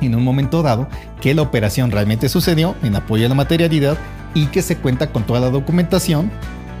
en 0.00 0.14
un 0.14 0.24
momento 0.24 0.62
dado 0.62 0.88
que 1.20 1.34
la 1.34 1.42
operación 1.42 1.90
realmente 1.90 2.28
sucedió 2.28 2.74
en 2.82 2.96
apoyo 2.96 3.26
a 3.26 3.28
la 3.28 3.34
materialidad 3.34 3.96
y 4.34 4.46
que 4.46 4.62
se 4.62 4.76
cuenta 4.76 5.10
con 5.10 5.24
toda 5.24 5.40
la 5.40 5.50
documentación 5.50 6.30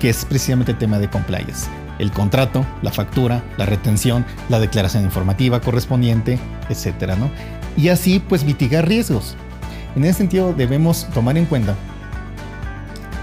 que 0.00 0.10
es 0.10 0.24
precisamente 0.24 0.72
el 0.72 0.78
tema 0.78 0.98
de 0.98 1.08
compliance. 1.08 1.68
El 1.98 2.10
contrato, 2.10 2.64
la 2.82 2.90
factura, 2.90 3.42
la 3.56 3.66
retención, 3.66 4.24
la 4.48 4.60
declaración 4.60 5.04
informativa 5.04 5.60
correspondiente, 5.60 6.38
etcétera, 6.68 7.16
¿no? 7.16 7.30
Y 7.76 7.88
así 7.88 8.20
pues 8.20 8.44
mitigar 8.44 8.88
riesgos. 8.88 9.36
En 9.96 10.04
ese 10.04 10.18
sentido 10.18 10.52
debemos 10.52 11.06
tomar 11.14 11.38
en 11.38 11.46
cuenta 11.46 11.74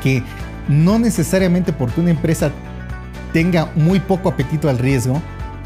que 0.01 0.23
no 0.67 0.99
necesariamente 0.99 1.73
porque 1.73 2.01
una 2.01 2.11
empresa 2.11 2.51
tenga 3.33 3.69
muy 3.75 3.99
poco 3.99 4.29
apetito 4.29 4.69
al 4.69 4.77
riesgo, 4.77 5.21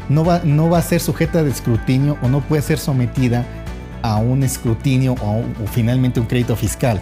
no 0.08 0.24
va, 0.24 0.40
no 0.44 0.70
va 0.70 0.78
a 0.78 0.82
ser 0.82 1.00
sujeta 1.00 1.42
de 1.42 1.50
escrutinio 1.50 2.16
o 2.22 2.28
no 2.28 2.40
puede 2.40 2.62
ser 2.62 2.78
sometida 2.78 3.44
a 4.02 4.16
un 4.16 4.42
escrutinio 4.42 5.14
o, 5.14 5.40
o 5.40 5.66
finalmente 5.70 6.20
un 6.20 6.26
crédito 6.26 6.54
fiscal. 6.56 7.00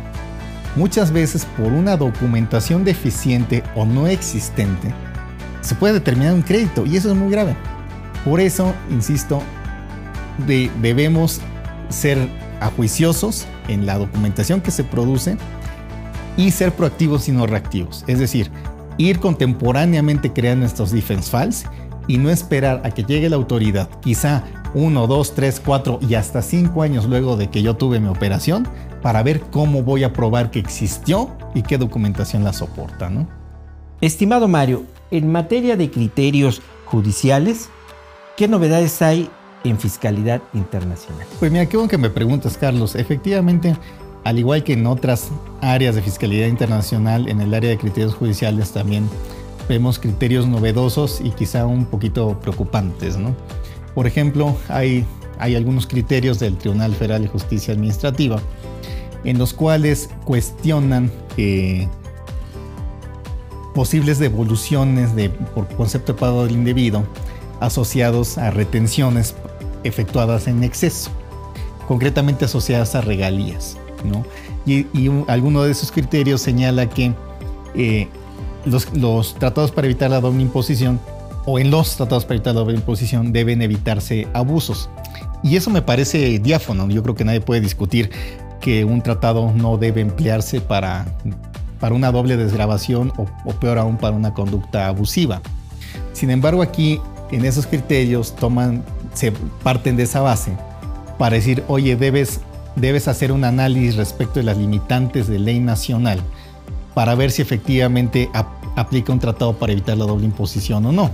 Muchas 0.77 1.13
veces 1.13 1.47
por 1.57 1.73
una 1.73 1.97
documentación 1.97 2.85
deficiente 2.85 3.63
o 3.75 3.85
no 3.85 4.07
existente, 4.07 4.93
se 5.65 5.75
puede 5.75 5.95
determinar 5.95 6.35
un 6.35 6.43
crédito 6.43 6.85
y 6.85 6.97
eso 6.97 7.11
es 7.11 7.17
muy 7.17 7.31
grave. 7.31 7.57
Por 8.25 8.41
eso, 8.41 8.75
insisto, 8.91 9.43
debemos 10.81 11.41
ser 11.89 12.29
ajuiciosos 12.61 13.47
en 13.69 13.87
la 13.87 13.99
documentación 13.99 14.61
que 14.61 14.71
se 14.71 14.85
produce 14.85 15.37
y 16.37 16.51
ser 16.51 16.73
proactivos 16.73 17.29
y 17.29 17.33
no 17.33 17.47
reactivos. 17.47 18.05
Es 18.07 18.19
decir, 18.19 18.51
ir 18.99 19.21
contemporáneamente 19.21 20.33
creando 20.33 20.67
estos 20.67 20.91
defense 20.91 21.31
files 21.31 21.65
y 22.07 22.19
no 22.19 22.31
esperar 22.31 22.83
a 22.85 22.91
que 22.91 23.05
llegue 23.05 23.31
la 23.31 23.37
autoridad, 23.37 23.89
quizá 24.01 24.45
uno, 24.75 25.07
dos, 25.07 25.35
tres, 25.35 25.63
cuatro 25.65 25.99
y 26.07 26.15
hasta 26.15 26.43
cinco 26.43 26.83
años 26.83 27.07
luego 27.07 27.37
de 27.37 27.49
que 27.49 27.63
yo 27.63 27.75
tuve 27.75 28.01
mi 28.01 28.09
operación, 28.09 28.69
para 29.01 29.23
ver 29.23 29.41
cómo 29.41 29.83
voy 29.83 30.05
a 30.05 30.13
probar 30.13 30.51
que 30.51 30.59
existió 30.59 31.31
y 31.55 31.63
qué 31.63 31.79
documentación 31.79 32.45
la 32.45 32.53
soporta. 32.53 33.09
¿no? 33.09 33.29
Estimado 34.01 34.49
Mario, 34.49 34.85
en 35.15 35.31
materia 35.31 35.77
de 35.77 35.91
criterios 35.91 36.61
judiciales, 36.87 37.69
¿qué 38.37 38.49
novedades 38.49 39.01
hay 39.01 39.31
en 39.63 39.79
fiscalidad 39.79 40.43
internacional? 40.53 41.27
Pues 41.39 41.53
mira, 41.53 41.67
qué 41.67 41.77
bueno 41.77 41.89
que 41.89 41.99
me 41.99 42.11
preguntas, 42.11 42.59
Carlos. 42.59 42.97
Efectivamente, 42.97 43.77
al 44.25 44.39
igual 44.39 44.65
que 44.65 44.73
en 44.73 44.87
otras 44.87 45.29
áreas 45.61 45.95
de 45.95 46.03
fiscalidad 46.03 46.49
internacional, 46.49 47.29
en 47.29 47.41
el 47.41 47.55
área 47.55 47.71
de 47.71 47.79
criterios 47.79 48.15
judiciales 48.15 48.73
también 48.73 49.09
vemos 49.69 49.99
criterios 49.99 50.47
novedosos 50.47 51.21
y 51.23 51.31
quizá 51.31 51.65
un 51.65 51.87
poquito 51.87 52.39
preocupantes. 52.41 53.17
¿no? 53.17 53.35
Por 53.95 54.07
ejemplo, 54.07 54.57
hay, 54.69 55.07
hay 55.39 55.55
algunos 55.55 55.87
criterios 55.87 56.39
del 56.39 56.59
Tribunal 56.59 56.95
Federal 56.95 57.23
de 57.23 57.29
Justicia 57.29 57.73
Administrativa 57.73 58.41
en 59.25 59.39
los 59.39 59.55
cuales 59.55 60.11
cuestionan 60.25 61.11
eh, 61.37 61.89
posibles 63.75 64.19
devoluciones 64.19 65.15
de, 65.15 65.31
por 65.31 65.69
concepto 65.69 66.13
de 66.13 66.19
pago 66.19 66.45
del 66.45 66.53
indebido 66.53 67.05
asociados 67.61 68.39
a 68.39 68.51
retenciones 68.51 69.35
efectuadas 69.85 70.47
en 70.49 70.65
exceso, 70.65 71.11
concretamente 71.87 72.45
asociadas 72.45 72.95
a 72.95 73.01
regalías. 73.01 73.77
Y, 74.67 74.87
alguno 75.29 75.63
de 75.63 75.73
esos 75.73 75.91
criterios 75.93 76.41
señala 76.41 76.89
que 76.89 77.15
eh, 77.75 78.09
los, 78.65 79.35
tratados 79.35 79.71
para 79.71 79.87
evitar 79.87 80.11
la 80.11 80.21
doble 80.21 80.43
imposición 80.43 81.01
o 81.47 81.59
en 81.59 81.71
los 81.71 81.97
tratados 81.97 82.25
para 82.25 82.37
evitar 82.37 82.55
la 82.55 82.61
doble 82.61 82.77
imposición 82.77 83.33
deben 83.33 83.63
evitarse 83.63 84.29
abusos. 84.33 84.89
Y 85.43 85.57
eso 85.57 85.71
me 85.71 85.83
parece 85.83 86.39
diáfono, 86.39 86.89
yo 86.89 87.03
creo 87.03 87.15
que 87.15 87.25
nadie 87.25 87.41
puede 87.41 87.61
discutir 87.61 88.11
que 88.61 88.85
un 88.85 89.03
tratado 89.03 89.53
no 89.55 89.77
debe 89.77 90.01
emplearse 90.01 90.63
para, 90.63 91.05
para 91.85 91.95
una 91.95 92.11
doble 92.11 92.39
desgrabación 92.39 93.13
o, 93.19 93.53
peor 93.53 93.77
aún 93.77 93.99
para 93.99 94.17
una 94.17 94.33
conducta 94.33 94.87
abusiva. 94.87 95.43
Sin 96.15 96.31
embargo, 96.31 96.63
aquí 96.63 96.99
en 97.31 97.45
esos 97.45 97.67
criterios 97.67 98.35
toman, 98.35 98.83
se 99.13 99.33
parten 99.63 99.95
de 99.99 100.05
esa 100.05 100.23
base 100.23 100.53
para 101.19 101.37
decir, 101.37 101.63
oye, 101.69 101.95
debes, 101.95 102.41
debes 102.75 103.07
hacer 103.07 103.33
un 103.33 103.45
análisis 103.45 103.97
respecto 103.97 104.41
de 104.41 104.45
las 104.45 104.57
limitantes 104.57 105.29
de 105.29 105.39
ley 105.39 105.61
nacional 105.61 106.21
para 106.95 107.15
ver 107.17 107.31
si 107.31 107.43
efectivamente 107.43 108.31
aplica 108.77 109.13
un 109.13 109.19
tratado 109.19 109.53
para 109.59 109.73
evitar 109.73 109.99
la 109.99 110.07
doble 110.07 110.25
imposición 110.25 110.87
o 110.87 110.93
no. 110.93 111.11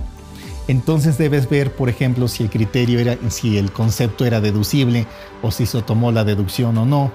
Entonces 0.69 1.17
debes 1.17 1.49
ver, 1.49 1.75
por 1.75 1.89
ejemplo, 1.89 2.29
si 2.29 2.43
el 2.43 2.49
criterio 2.49 2.97
era, 2.97 3.17
si 3.27 3.57
el 3.57 3.73
concepto 3.73 4.25
era 4.25 4.39
deducible 4.39 5.05
o 5.41 5.51
si 5.51 5.65
se 5.65 5.81
tomó 5.81 6.13
la 6.13 6.23
deducción 6.23 6.77
o 6.77 6.85
no 6.85 7.11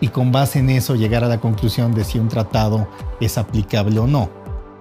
y 0.00 0.08
con 0.08 0.32
base 0.32 0.58
en 0.58 0.70
eso 0.70 0.94
llegar 0.94 1.24
a 1.24 1.28
la 1.28 1.40
conclusión 1.40 1.94
de 1.94 2.04
si 2.04 2.18
un 2.18 2.28
tratado 2.28 2.88
es 3.20 3.38
aplicable 3.38 3.98
o 3.98 4.06
no. 4.06 4.28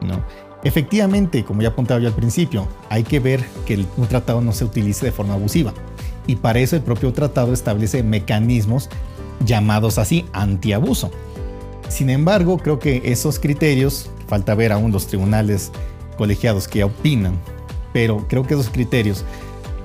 ¿no? 0.02 0.24
Efectivamente, 0.64 1.44
como 1.44 1.62
ya 1.62 1.70
apuntaba 1.70 2.00
yo 2.00 2.08
al 2.08 2.14
principio, 2.14 2.68
hay 2.90 3.04
que 3.04 3.20
ver 3.20 3.44
que 3.66 3.86
un 3.98 4.08
tratado 4.08 4.42
no 4.42 4.54
se 4.54 4.66
utilice 4.66 5.06
de 5.06 5.12
forma 5.12 5.34
abusiva. 5.34 5.74
Y 6.26 6.38
para 6.38 6.60
eso 6.60 6.76
el 6.76 6.82
propio 6.82 7.12
tratado 7.12 7.54
establece 7.54 8.02
mecanismos 8.02 8.90
llamados 9.46 9.98
así 9.98 10.26
antiabuso. 10.32 11.12
Sin 11.90 12.10
embargo, 12.10 12.58
creo 12.58 12.80
que 12.80 13.02
esos 13.06 13.40
criterios, 13.40 14.10
falta 14.28 14.56
ver 14.56 14.72
aún 14.72 14.92
los 14.92 15.08
tribunales 15.08 15.72
colegiados 16.18 16.68
que 16.68 16.84
opinan, 16.84 17.38
pero 17.92 18.26
creo 18.30 18.44
que 18.48 18.54
esos 18.54 18.70
criterios 18.70 19.26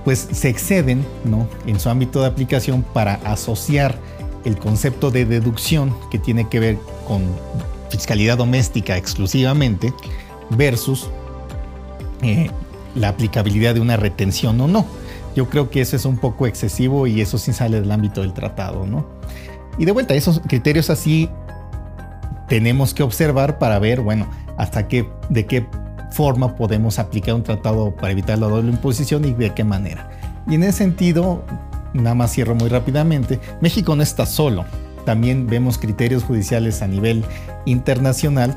pues 0.05 0.29
se 0.31 0.49
exceden 0.49 1.05
¿no? 1.25 1.47
en 1.67 1.79
su 1.81 1.91
ámbito 1.91 2.21
de 2.21 2.29
aplicación 2.29 2.83
para 2.95 3.15
asociar 3.25 3.99
el 4.49 4.59
concepto 4.59 5.11
de 5.11 5.25
deducción 5.27 5.95
que 6.11 6.19
tiene 6.19 6.49
que 6.49 6.59
ver 6.59 6.79
con 7.07 7.23
fiscalidad 7.91 8.39
doméstica 8.39 8.97
exclusivamente 8.97 9.93
versus 10.51 11.11
eh, 12.23 12.51
la 12.95 13.11
aplicabilidad 13.11 13.75
de 13.75 13.81
una 13.81 13.97
retención 13.97 14.61
o 14.61 14.67
no. 14.67 14.87
Yo 15.37 15.49
creo 15.49 15.71
que 15.71 15.81
eso 15.81 15.95
es 15.95 16.05
un 16.05 16.17
poco 16.17 16.47
excesivo 16.47 17.07
y 17.07 17.21
eso 17.21 17.39
sí 17.39 17.53
sale 17.53 17.81
del 17.81 17.93
ámbito 17.93 18.23
del 18.23 18.33
tratado, 18.33 18.87
¿no? 18.87 19.07
Y 19.79 19.85
de 19.85 19.93
vuelta, 19.93 20.15
esos 20.15 20.41
criterios 20.41 20.91
así 20.91 21.29
tenemos 22.49 22.95
que 22.95 23.03
observar 23.03 23.59
para 23.59 23.79
ver, 23.79 24.01
bueno, 24.01 24.27
hasta 24.57 24.89
qué, 24.89 25.09
de 25.29 25.47
qué 25.47 25.67
forma 26.11 26.57
podemos 26.57 26.99
aplicar 26.99 27.35
un 27.35 27.43
tratado 27.43 27.95
para 27.95 28.11
evitar 28.11 28.39
la 28.39 28.49
doble 28.49 28.71
imposición 28.71 29.25
y 29.27 29.33
de 29.33 29.55
qué 29.55 29.63
manera. 29.63 30.11
Y 30.49 30.55
en 30.55 30.63
ese 30.63 30.79
sentido, 30.79 31.45
nada 31.93 32.15
más 32.15 32.33
cierro 32.33 32.55
muy 32.55 32.69
rápidamente, 32.69 33.41
México 33.61 33.97
no 33.97 34.03
está 34.03 34.27
solo. 34.27 34.65
También 35.05 35.47
vemos 35.47 35.79
criterios 35.79 36.25
judiciales 36.25 36.83
a 36.83 36.87
nivel 36.87 37.25
internacional 37.65 38.57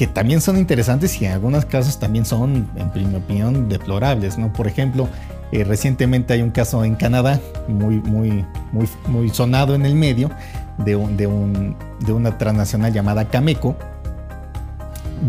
que 0.00 0.06
también 0.06 0.40
son 0.40 0.56
interesantes 0.56 1.20
y 1.20 1.26
en 1.26 1.32
algunos 1.32 1.66
casos 1.66 1.98
también 1.98 2.24
son, 2.24 2.70
en 2.74 3.10
mi 3.10 3.16
opinión, 3.16 3.68
deplorables. 3.68 4.38
¿no? 4.38 4.50
Por 4.50 4.66
ejemplo, 4.66 5.08
eh, 5.52 5.62
recientemente 5.62 6.32
hay 6.32 6.40
un 6.40 6.52
caso 6.52 6.84
en 6.84 6.94
Canadá 6.94 7.38
muy, 7.68 7.96
muy, 7.96 8.46
muy, 8.72 8.88
muy 9.08 9.28
sonado 9.28 9.74
en 9.74 9.84
el 9.84 9.94
medio 9.94 10.30
de, 10.78 10.92
de, 11.16 11.26
un, 11.26 11.76
de 11.98 12.12
una 12.14 12.38
transnacional 12.38 12.94
llamada 12.94 13.28
Cameco, 13.28 13.76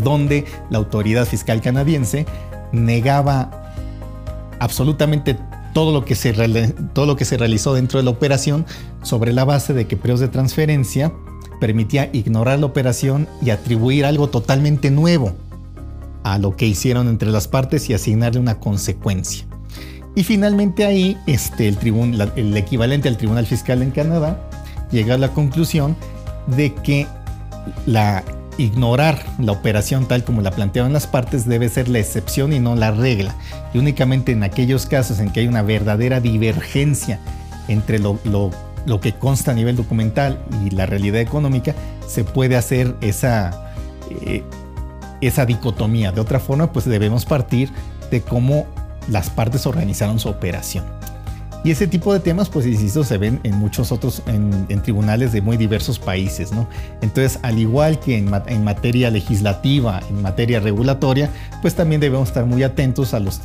donde 0.02 0.46
la 0.70 0.78
autoridad 0.78 1.26
fiscal 1.26 1.60
canadiense 1.60 2.24
negaba 2.72 3.50
absolutamente 4.58 5.36
todo 5.72 5.92
lo, 5.92 6.04
que 6.04 6.14
se 6.14 6.32
todo 6.92 7.06
lo 7.06 7.16
que 7.16 7.24
se 7.24 7.36
realizó 7.36 7.74
dentro 7.74 7.98
de 7.98 8.04
la 8.04 8.10
operación 8.10 8.66
sobre 9.02 9.32
la 9.32 9.44
base 9.44 9.74
de 9.74 9.86
que 9.86 9.96
periodos 9.96 10.20
de 10.20 10.28
transferencia 10.28 11.12
permitía 11.60 12.10
ignorar 12.12 12.58
la 12.58 12.66
operación 12.66 13.28
y 13.40 13.50
atribuir 13.50 14.04
algo 14.04 14.28
totalmente 14.28 14.90
nuevo 14.90 15.32
a 16.24 16.38
lo 16.38 16.56
que 16.56 16.66
hicieron 16.66 17.08
entre 17.08 17.30
las 17.30 17.48
partes 17.48 17.88
y 17.88 17.94
asignarle 17.94 18.40
una 18.40 18.58
consecuencia. 18.58 19.46
Y 20.14 20.24
finalmente 20.24 20.84
ahí 20.84 21.16
este, 21.26 21.68
el, 21.68 21.78
el 22.36 22.56
equivalente 22.56 23.08
al 23.08 23.16
Tribunal 23.16 23.46
Fiscal 23.46 23.82
en 23.82 23.92
Canadá 23.92 24.48
llega 24.90 25.14
a 25.14 25.18
la 25.18 25.28
conclusión 25.28 25.96
de 26.56 26.74
que 26.74 27.06
la 27.86 28.22
ignorar 28.58 29.24
la 29.38 29.52
operación 29.52 30.06
tal 30.06 30.24
como 30.24 30.42
la 30.42 30.50
planteaban 30.50 30.92
las 30.92 31.06
partes 31.06 31.48
debe 31.48 31.68
ser 31.68 31.88
la 31.88 31.98
excepción 31.98 32.52
y 32.52 32.60
no 32.60 32.74
la 32.74 32.90
regla. 32.90 33.34
Y 33.72 33.78
únicamente 33.78 34.32
en 34.32 34.42
aquellos 34.42 34.86
casos 34.86 35.20
en 35.20 35.30
que 35.30 35.40
hay 35.40 35.46
una 35.46 35.62
verdadera 35.62 36.20
divergencia 36.20 37.18
entre 37.68 37.98
lo, 37.98 38.18
que 39.00 39.12
consta 39.12 39.52
a 39.52 39.54
nivel 39.54 39.76
documental 39.76 40.38
y 40.64 40.70
la 40.70 40.86
realidad 40.86 41.20
económica, 41.20 41.74
se 42.06 42.24
puede 42.24 42.56
hacer 42.56 42.94
esa, 43.00 43.72
eh, 44.10 44.42
esa 45.20 45.46
dicotomía. 45.46 46.12
De 46.12 46.20
otra 46.20 46.40
forma, 46.40 46.72
pues 46.72 46.84
debemos 46.84 47.24
partir 47.24 47.70
de 48.10 48.20
cómo 48.20 48.66
las 49.08 49.30
partes 49.30 49.66
organizaron 49.66 50.18
su 50.18 50.28
operación. 50.28 50.84
Y 51.64 51.70
ese 51.70 51.86
tipo 51.86 52.12
de 52.12 52.18
temas, 52.18 52.48
pues 52.48 52.66
insisto, 52.66 53.04
se 53.04 53.18
ven 53.18 53.38
en 53.44 53.56
muchos 53.56 53.92
otros, 53.92 54.22
en, 54.26 54.66
tribunales 54.82 55.32
de 55.32 55.40
muy 55.40 55.56
diversos 55.56 55.98
países, 55.98 56.52
¿no? 56.52 56.66
Entonces, 57.02 57.38
al 57.42 57.58
igual 57.58 58.00
que 58.00 58.18
en, 58.18 58.64
materia 58.64 59.10
legislativa, 59.10 60.00
en 60.08 60.22
materia 60.22 60.58
regulatoria, 60.58 61.30
pues 61.60 61.76
también 61.76 62.00
debemos 62.00 62.28
estar 62.28 62.46
muy 62.46 62.64
atentos 62.64 63.14
a 63.14 63.20
los, 63.20 63.40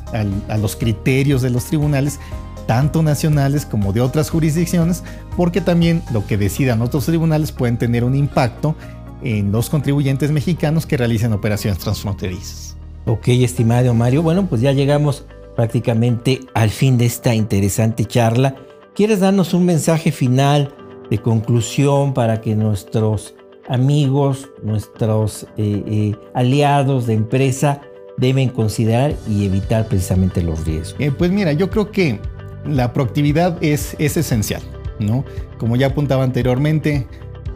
a 0.48 0.58
los 0.58 0.76
criterios 0.76 1.44
de 1.44 1.52
los 1.52 1.66
tribunales, 1.66 2.20
tanto 2.66 3.04
nacionales 3.04 3.68
como 3.68 3.94
de 3.94 4.02
otras 4.02 4.32
jurisdicciones, 4.32 5.04
porque 5.36 5.62
también 5.62 6.02
lo 6.12 6.26
que 6.26 6.38
decidan 6.38 6.82
otros 6.82 7.06
tribunales 7.06 7.52
pueden 7.52 7.78
tener 7.78 8.04
un 8.04 8.16
impacto 8.16 8.76
en 9.22 9.52
los 9.52 9.70
contribuyentes 9.70 10.32
mexicanos 10.32 10.86
que 10.86 10.98
realicen 10.98 11.34
operaciones 11.34 11.80
transfronterizas. 11.80 12.76
Ok, 13.06 13.30
estimado 13.30 13.94
Mario, 13.94 14.22
bueno, 14.22 14.48
pues 14.48 14.62
ya 14.62 14.74
llegamos 14.74 15.26
prácticamente 15.58 16.42
al 16.54 16.70
fin 16.70 16.98
de 16.98 17.08
esta 17.08 17.36
interesante 17.36 18.06
charla. 18.06 18.56
¿Quieres 18.96 19.20
darnos 19.20 19.54
un 19.54 19.66
mensaje 19.66 20.12
final 20.12 20.72
de 21.10 21.18
conclusión 21.18 22.14
para 22.14 22.40
que 22.40 22.56
nuestros 22.56 23.36
amigos, 23.68 24.50
nuestros 24.62 25.44
eh, 25.58 25.84
eh, 25.88 26.16
aliados 26.36 27.08
de 27.08 27.16
empresa 27.16 27.82
deben 28.18 28.50
considerar 28.50 29.16
y 29.28 29.46
evitar 29.46 29.88
precisamente 29.88 30.44
los 30.44 30.64
riesgos? 30.64 30.96
Eh, 31.00 31.12
pues 31.12 31.32
mira, 31.32 31.54
yo 31.54 31.70
creo 31.72 31.92
que 31.92 32.20
la 32.66 32.94
proactividad 32.94 33.58
es, 33.62 33.96
es 33.98 34.16
esencial, 34.16 34.62
¿no? 35.00 35.26
Como 35.58 35.76
ya 35.76 35.88
apuntaba 35.88 36.24
anteriormente, 36.24 37.08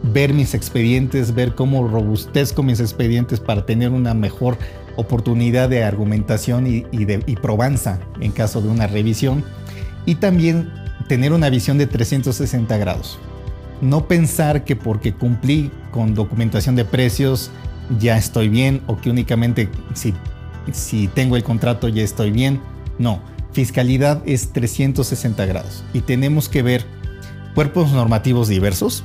ver 0.02 0.32
mis 0.34 0.54
expedientes, 0.54 1.34
ver 1.34 1.54
cómo 1.54 1.86
robustezco 1.86 2.62
mis 2.62 2.80
expedientes 2.80 3.40
para 3.40 3.64
tener 3.64 3.90
una 3.90 4.14
mejor 4.14 4.58
oportunidad 4.96 5.68
de 5.68 5.84
argumentación 5.84 6.66
y, 6.66 7.04
de, 7.04 7.18
probanza 7.40 8.00
en 8.20 8.32
caso 8.32 8.60
de 8.60 8.68
una 8.68 8.86
revisión. 8.86 9.44
Y 10.04 10.16
también 10.16 10.72
tener 11.08 11.32
una 11.32 11.48
visión 11.50 11.78
de 11.78 11.86
360 11.86 12.76
grados. 12.76 13.18
No 13.80 14.06
pensar 14.06 14.64
que 14.64 14.76
porque 14.76 15.14
cumplí 15.14 15.70
con 15.90 16.14
documentación 16.14 16.76
de 16.76 16.84
precios 16.84 17.50
ya 17.98 18.16
estoy 18.16 18.48
bien 18.48 18.80
o 18.86 19.00
que 19.00 19.10
únicamente 19.10 19.68
si, 19.94 20.14
si 20.72 21.08
tengo 21.08 21.36
el 21.36 21.42
contrato 21.42 21.88
ya 21.88 22.02
estoy 22.02 22.30
bien. 22.30 22.60
No, 22.98 23.20
fiscalidad 23.52 24.22
es 24.26 24.52
360 24.52 25.46
grados 25.46 25.84
y 25.92 26.00
tenemos 26.00 26.48
que 26.48 26.62
ver 26.62 26.84
cuerpos 27.54 27.92
normativos 27.92 28.48
diversos, 28.48 29.04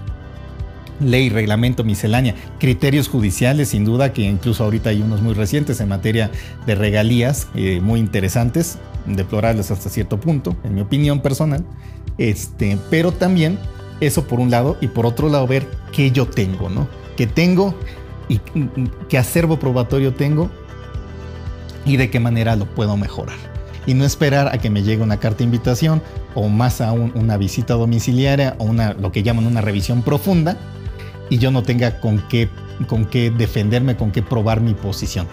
ley, 0.99 1.29
reglamento, 1.29 1.83
miscelánea, 1.83 2.35
criterios 2.59 3.07
judiciales, 3.07 3.69
sin 3.69 3.85
duda 3.85 4.13
que 4.13 4.23
incluso 4.23 4.63
ahorita 4.63 4.89
hay 4.89 5.01
unos 5.01 5.21
muy 5.21 5.33
recientes 5.33 5.79
en 5.79 5.89
materia 5.89 6.31
de 6.65 6.75
regalías, 6.75 7.47
eh, 7.55 7.79
muy 7.81 7.99
interesantes, 7.99 8.77
deplorables 9.05 9.71
hasta 9.71 9.89
cierto 9.89 10.19
punto, 10.19 10.55
en 10.63 10.75
mi 10.75 10.81
opinión 10.81 11.21
personal. 11.21 11.63
Este, 12.17 12.77
pero 12.89 13.11
también 13.11 13.59
eso 13.99 14.27
por 14.27 14.39
un 14.39 14.51
lado 14.51 14.77
y 14.81 14.87
por 14.87 15.05
otro 15.05 15.29
lado 15.29 15.47
ver 15.47 15.67
qué 15.91 16.11
yo 16.11 16.27
tengo, 16.27 16.69
¿no? 16.69 16.87
¿Qué 17.15 17.27
tengo 17.27 17.75
y 18.29 18.39
qué 19.09 19.17
acervo 19.17 19.57
probatorio 19.57 20.13
tengo 20.13 20.49
y 21.85 21.97
de 21.97 22.09
qué 22.09 22.19
manera 22.19 22.55
lo 22.55 22.65
puedo 22.65 22.97
mejorar? 22.97 23.37
Y 23.85 23.93
no 23.93 24.03
esperar 24.03 24.49
a 24.53 24.57
que 24.57 24.69
me 24.69 24.83
llegue 24.83 25.01
una 25.01 25.17
carta 25.17 25.39
de 25.39 25.45
invitación 25.45 26.01
o 26.35 26.49
más 26.49 26.81
aún 26.81 27.11
una 27.15 27.37
visita 27.37 27.75
domiciliaria 27.75 28.55
o 28.59 28.65
una, 28.65 28.93
lo 28.93 29.11
que 29.11 29.23
llaman 29.23 29.47
una 29.47 29.61
revisión 29.61 30.01
profunda 30.01 30.57
y 31.29 31.37
yo 31.37 31.51
no 31.51 31.63
tenga 31.63 31.99
con 31.99 32.19
qué, 32.27 32.49
con 32.87 33.05
qué 33.05 33.31
defenderme, 33.31 33.95
con 33.95 34.11
qué 34.11 34.21
probar 34.21 34.61
mi 34.61 34.73
posición. 34.73 35.27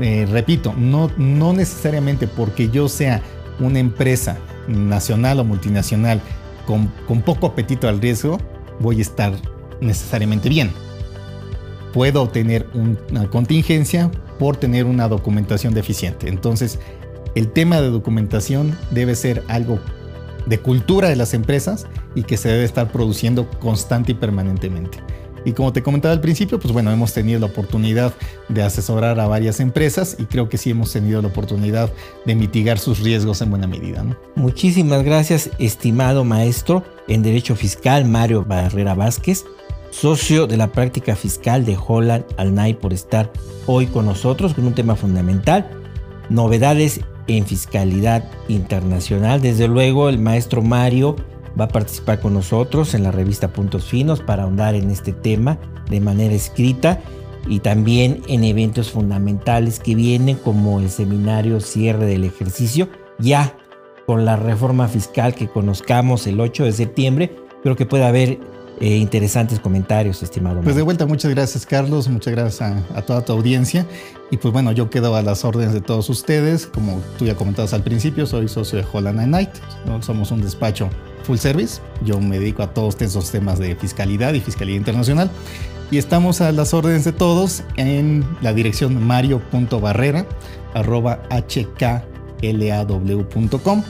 Eh, 0.00 0.26
repito, 0.30 0.74
no, 0.76 1.10
no 1.16 1.52
necesariamente 1.52 2.26
porque 2.26 2.68
yo 2.68 2.88
sea 2.88 3.22
una 3.60 3.78
empresa 3.78 4.38
nacional 4.66 5.40
o 5.40 5.44
multinacional 5.44 6.20
con, 6.66 6.90
con 7.06 7.22
poco 7.22 7.46
apetito 7.46 7.88
al 7.88 8.00
riesgo, 8.00 8.38
voy 8.80 8.98
a 8.98 9.02
estar 9.02 9.32
necesariamente 9.80 10.48
bien. 10.48 10.70
Puedo 11.92 12.28
tener 12.28 12.66
una 12.74 13.30
contingencia 13.30 14.10
por 14.38 14.56
tener 14.56 14.84
una 14.86 15.06
documentación 15.06 15.74
deficiente. 15.74 16.28
Entonces, 16.28 16.80
el 17.34 17.52
tema 17.52 17.80
de 17.80 17.90
documentación 17.90 18.76
debe 18.90 19.14
ser 19.14 19.44
algo 19.48 19.78
de 20.46 20.58
cultura 20.58 21.08
de 21.08 21.16
las 21.16 21.34
empresas 21.34 21.86
y 22.14 22.24
que 22.24 22.36
se 22.36 22.48
debe 22.48 22.64
estar 22.64 22.90
produciendo 22.92 23.48
constante 23.60 24.12
y 24.12 24.14
permanentemente. 24.14 24.98
Y 25.44 25.52
como 25.52 25.72
te 25.72 25.82
comentaba 25.82 26.12
al 26.12 26.20
principio, 26.20 26.58
pues 26.58 26.72
bueno, 26.72 26.90
hemos 26.90 27.12
tenido 27.12 27.38
la 27.38 27.46
oportunidad 27.46 28.14
de 28.48 28.62
asesorar 28.62 29.20
a 29.20 29.28
varias 29.28 29.60
empresas 29.60 30.16
y 30.18 30.24
creo 30.24 30.48
que 30.48 30.56
sí 30.56 30.70
hemos 30.70 30.92
tenido 30.92 31.20
la 31.20 31.28
oportunidad 31.28 31.92
de 32.24 32.34
mitigar 32.34 32.78
sus 32.78 33.00
riesgos 33.00 33.42
en 33.42 33.50
buena 33.50 33.66
medida. 33.66 34.04
Muchísimas 34.36 35.02
gracias, 35.02 35.50
estimado 35.58 36.24
maestro 36.24 36.82
en 37.08 37.22
Derecho 37.22 37.56
Fiscal 37.56 38.06
Mario 38.06 38.44
Barrera 38.44 38.94
Vázquez, 38.94 39.44
socio 39.90 40.46
de 40.46 40.56
la 40.56 40.72
práctica 40.72 41.14
fiscal 41.14 41.64
de 41.66 41.76
Holland 41.76 42.24
Alnay, 42.38 42.74
por 42.74 42.94
estar 42.94 43.30
hoy 43.66 43.86
con 43.86 44.06
nosotros 44.06 44.54
con 44.54 44.66
un 44.66 44.74
tema 44.74 44.96
fundamental, 44.96 45.68
novedades 46.30 47.00
en 47.26 47.46
fiscalidad 47.46 48.24
internacional. 48.48 49.40
Desde 49.40 49.68
luego, 49.68 50.08
el 50.08 50.18
maestro 50.18 50.62
Mario 50.62 51.16
va 51.58 51.66
a 51.66 51.68
participar 51.68 52.20
con 52.20 52.34
nosotros 52.34 52.94
en 52.94 53.02
la 53.02 53.10
revista 53.10 53.52
Puntos 53.52 53.86
Finos 53.86 54.20
para 54.20 54.42
ahondar 54.42 54.74
en 54.74 54.90
este 54.90 55.12
tema 55.12 55.58
de 55.88 56.00
manera 56.00 56.34
escrita 56.34 57.00
y 57.46 57.60
también 57.60 58.22
en 58.28 58.44
eventos 58.44 58.90
fundamentales 58.90 59.78
que 59.78 59.94
vienen 59.94 60.36
como 60.36 60.80
el 60.80 60.90
seminario 60.90 61.60
cierre 61.60 62.06
del 62.06 62.24
ejercicio 62.24 62.88
ya 63.18 63.56
con 64.06 64.24
la 64.24 64.36
reforma 64.36 64.88
fiscal 64.88 65.34
que 65.34 65.48
conozcamos 65.48 66.26
el 66.26 66.40
8 66.40 66.64
de 66.64 66.72
septiembre. 66.72 67.36
Creo 67.62 67.76
que 67.76 67.86
puede 67.86 68.04
haber 68.04 68.38
eh, 68.80 68.96
interesantes 68.96 69.60
comentarios, 69.60 70.22
estimado. 70.22 70.60
Pues 70.60 70.76
de 70.76 70.82
vuelta, 70.82 71.06
muchas 71.06 71.30
gracias 71.30 71.64
Carlos, 71.64 72.08
muchas 72.08 72.34
gracias 72.34 72.72
a, 72.94 73.02
toda 73.02 73.24
tu 73.24 73.32
audiencia. 73.32 73.86
Y 74.30 74.36
pues 74.36 74.52
bueno, 74.52 74.72
yo 74.72 74.90
quedo 74.90 75.14
a 75.14 75.22
las 75.22 75.44
órdenes 75.44 75.72
de 75.72 75.80
todos 75.80 76.10
ustedes. 76.10 76.66
Como 76.66 77.00
tú 77.18 77.24
ya 77.26 77.36
comentabas 77.36 77.72
al 77.72 77.82
principio, 77.82 78.26
soy 78.26 78.48
socio 78.48 78.78
de 78.78 78.86
Holland 78.90 79.26
Night. 79.28 79.50
Somos 80.00 80.30
un 80.30 80.40
despacho 80.40 80.90
full 81.22 81.38
service. 81.38 81.80
Yo 82.04 82.20
me 82.20 82.38
dedico 82.38 82.62
a 82.62 82.74
todos 82.74 83.00
esos 83.00 83.30
temas 83.30 83.58
de 83.58 83.76
fiscalidad 83.76 84.34
y 84.34 84.40
fiscalidad 84.40 84.78
internacional. 84.78 85.30
Y 85.90 85.98
estamos 85.98 86.40
a 86.40 86.50
las 86.50 86.74
órdenes 86.74 87.04
de 87.04 87.12
todos 87.12 87.62
en 87.76 88.24
la 88.40 88.52
dirección 88.52 89.06
mario.barrera 89.06 90.26
hklaw.com 92.40 93.82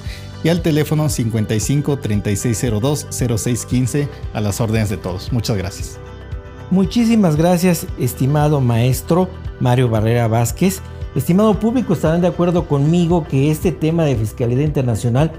y 0.45 0.51
al 0.51 0.61
teléfono 0.61 1.09
55 1.09 1.99
3602 1.99 3.07
0615 3.11 4.09
a 4.33 4.41
las 4.41 4.61
órdenes 4.61 4.91
de 4.91 4.99
todos. 4.99 5.33
Muchas 5.33 5.57
gracias. 5.57 5.99
Muchísimas 6.71 7.37
gracias, 7.37 7.87
estimado 7.99 8.61
maestro 8.61 9.29
Mario 9.59 9.89
Barrera 9.89 10.29
Vázquez. 10.29 10.81
Estimado 11.17 11.59
público, 11.59 11.95
estarán 11.95 12.21
de 12.21 12.29
acuerdo 12.29 12.69
conmigo 12.69 13.27
que 13.27 13.51
este 13.51 13.73
tema 13.73 14.05
de 14.05 14.17
fiscalidad 14.17 14.63
internacional 14.63 15.33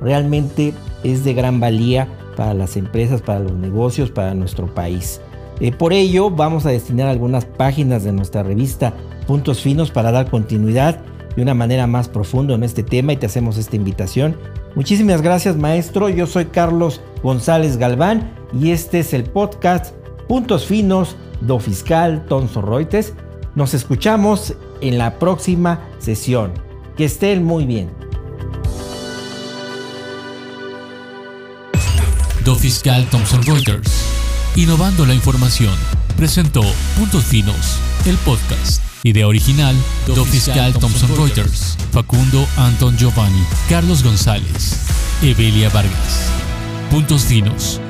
realmente 0.00 0.72
es 1.04 1.24
de 1.24 1.34
gran 1.34 1.60
valía 1.60 2.08
para 2.36 2.54
las 2.54 2.76
empresas, 2.76 3.22
para 3.22 3.40
los 3.40 3.52
negocios, 3.52 4.10
para 4.10 4.34
nuestro 4.34 4.72
país. 4.72 5.20
Eh, 5.60 5.72
por 5.72 5.92
ello, 5.92 6.30
vamos 6.30 6.66
a 6.66 6.70
destinar 6.70 7.08
algunas 7.08 7.44
páginas 7.44 8.04
de 8.04 8.12
nuestra 8.12 8.42
revista 8.42 8.94
Puntos 9.26 9.60
Finos 9.60 9.90
para 9.90 10.12
dar 10.12 10.30
continuidad 10.30 11.00
de 11.36 11.42
una 11.42 11.54
manera 11.54 11.86
más 11.86 12.08
profunda 12.08 12.54
en 12.54 12.62
este 12.62 12.82
tema 12.82 13.12
y 13.12 13.16
te 13.16 13.26
hacemos 13.26 13.58
esta 13.58 13.76
invitación. 13.76 14.36
Muchísimas 14.74 15.22
gracias, 15.22 15.56
maestro. 15.56 16.08
Yo 16.08 16.26
soy 16.26 16.46
Carlos 16.46 17.00
González 17.22 17.76
Galván 17.76 18.34
y 18.58 18.70
este 18.70 19.00
es 19.00 19.12
el 19.12 19.24
podcast 19.24 19.94
Puntos 20.28 20.66
Finos 20.66 21.16
do 21.40 21.58
Fiscal 21.58 22.24
Thomson 22.26 22.66
Reuters. 22.66 23.12
Nos 23.54 23.74
escuchamos 23.74 24.54
en 24.80 24.98
la 24.98 25.18
próxima 25.18 25.80
sesión. 25.98 26.52
Que 26.96 27.04
estén 27.04 27.44
muy 27.44 27.66
bien. 27.66 27.90
Do 32.44 32.54
Fiscal 32.54 33.04
Thomson 33.10 33.42
Reuters. 33.42 34.04
Innovando 34.56 35.04
la 35.04 35.14
información. 35.14 35.74
Presentó 36.16 36.62
Puntos 36.96 37.24
Finos, 37.24 37.78
el 38.06 38.16
podcast. 38.18 38.85
Idea 39.06 39.28
original, 39.28 39.76
Do 40.04 40.24
Fiscal 40.24 40.72
Thomson 40.72 41.14
Reuters, 41.16 41.76
Facundo 41.92 42.44
Anton 42.56 42.96
Giovanni, 42.96 43.40
Carlos 43.68 44.02
González, 44.02 44.80
Evelia 45.22 45.68
Vargas. 45.68 46.32
Puntos 46.90 47.22
Finos, 47.22 47.80